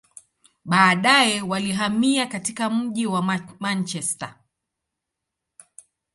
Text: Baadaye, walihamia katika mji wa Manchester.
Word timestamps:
Baadaye, 0.65 1.41
walihamia 1.41 2.27
katika 2.27 2.69
mji 2.69 3.05
wa 3.07 3.45
Manchester. 3.59 4.35